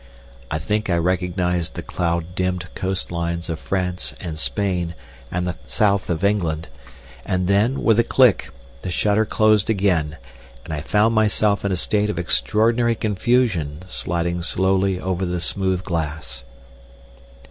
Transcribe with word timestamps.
I 0.49 0.57
think 0.57 0.89
I 0.89 0.95
recognised 0.97 1.75
the 1.75 1.83
cloud 1.83 2.33
dimmed 2.33 2.73
coast 2.73 3.11
lines 3.11 3.51
of 3.51 3.59
France 3.59 4.15
and 4.19 4.39
Spain 4.39 4.95
and 5.31 5.47
the 5.47 5.57
south 5.67 6.09
of 6.09 6.23
England, 6.23 6.69
and 7.23 7.47
then, 7.47 7.83
with 7.83 7.99
a 7.99 8.03
click, 8.03 8.49
the 8.81 8.89
shutter 8.89 9.25
closed 9.25 9.69
again, 9.69 10.17
and 10.65 10.73
I 10.73 10.81
found 10.81 11.13
myself 11.13 11.63
in 11.63 11.71
a 11.71 11.77
state 11.77 12.09
of 12.09 12.17
extraordinary 12.17 12.95
confusion 12.95 13.83
sliding 13.85 14.41
slowly 14.41 14.99
over 14.99 15.23
the 15.23 15.39
smooth 15.39 15.83
glass. 15.83 16.43